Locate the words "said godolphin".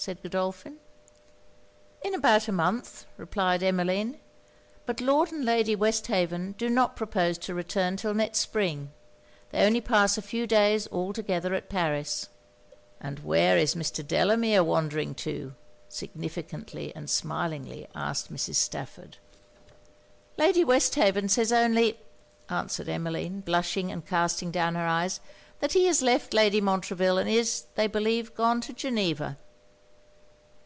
0.00-0.76